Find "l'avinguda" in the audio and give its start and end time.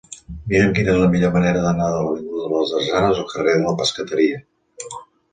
2.05-2.47